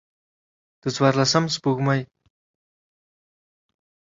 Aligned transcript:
د 0.81 0.83
څوارلسم 0.95 1.45
سپوږمۍ 1.55 2.01